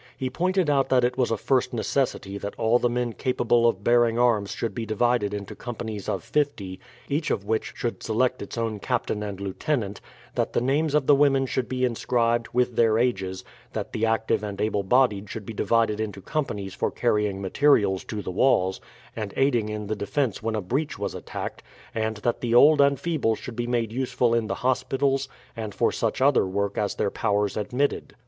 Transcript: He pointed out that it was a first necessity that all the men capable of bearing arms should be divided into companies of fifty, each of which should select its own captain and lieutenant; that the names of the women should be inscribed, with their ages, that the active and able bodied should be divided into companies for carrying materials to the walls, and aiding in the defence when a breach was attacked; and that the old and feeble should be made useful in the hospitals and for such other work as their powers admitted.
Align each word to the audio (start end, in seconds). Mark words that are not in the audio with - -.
He 0.17 0.31
pointed 0.31 0.67
out 0.67 0.89
that 0.89 1.03
it 1.03 1.15
was 1.15 1.29
a 1.29 1.37
first 1.37 1.73
necessity 1.73 2.39
that 2.39 2.55
all 2.57 2.79
the 2.79 2.89
men 2.89 3.13
capable 3.13 3.67
of 3.67 3.83
bearing 3.83 4.17
arms 4.17 4.49
should 4.51 4.73
be 4.73 4.83
divided 4.83 5.31
into 5.31 5.53
companies 5.55 6.09
of 6.09 6.23
fifty, 6.23 6.79
each 7.07 7.29
of 7.29 7.45
which 7.45 7.73
should 7.75 8.01
select 8.01 8.41
its 8.41 8.57
own 8.57 8.79
captain 8.79 9.21
and 9.21 9.39
lieutenant; 9.39 10.01
that 10.33 10.53
the 10.53 10.59
names 10.59 10.95
of 10.95 11.05
the 11.05 11.13
women 11.13 11.45
should 11.45 11.69
be 11.69 11.85
inscribed, 11.85 12.47
with 12.51 12.75
their 12.77 12.97
ages, 12.97 13.43
that 13.73 13.93
the 13.93 14.03
active 14.03 14.41
and 14.41 14.59
able 14.59 14.81
bodied 14.81 15.29
should 15.29 15.45
be 15.45 15.53
divided 15.53 15.99
into 15.99 16.19
companies 16.19 16.73
for 16.73 16.89
carrying 16.89 17.39
materials 17.39 18.03
to 18.05 18.23
the 18.23 18.31
walls, 18.31 18.81
and 19.15 19.35
aiding 19.37 19.69
in 19.69 19.85
the 19.85 19.95
defence 19.95 20.41
when 20.41 20.55
a 20.55 20.61
breach 20.61 20.97
was 20.97 21.13
attacked; 21.13 21.61
and 21.93 22.17
that 22.17 22.41
the 22.41 22.55
old 22.55 22.81
and 22.81 22.99
feeble 22.99 23.35
should 23.35 23.55
be 23.55 23.67
made 23.67 23.91
useful 23.91 24.33
in 24.33 24.47
the 24.47 24.55
hospitals 24.65 25.29
and 25.55 25.75
for 25.75 25.91
such 25.91 26.21
other 26.21 26.47
work 26.47 26.75
as 26.75 26.95
their 26.95 27.11
powers 27.11 27.55
admitted. 27.55 28.15